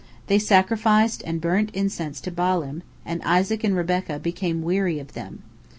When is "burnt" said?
1.39-1.69